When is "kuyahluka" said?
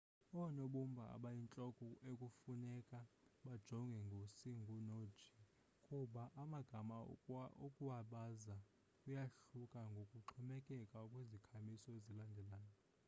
9.01-9.79